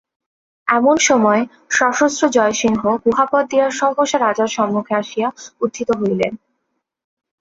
এমন 0.67 0.95
সময় 1.01 1.41
সশস্ত্র 1.69 2.23
জয়সিংহ 2.29 2.81
গুহাপথ 3.05 3.43
দিয়া 3.49 3.67
সহসা 3.71 4.17
রাজার 4.17 4.49
সম্মুখে 4.49 4.93
আসিয়া 4.95 5.27
উত্থিত 5.61 5.89
হইলেন। 5.99 6.33